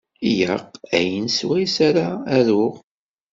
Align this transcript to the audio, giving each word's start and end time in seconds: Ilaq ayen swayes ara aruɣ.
Ilaq 0.29 0.71
ayen 0.97 1.27
swayes 1.37 1.75
ara 1.87 2.07
aruɣ. 2.35 2.75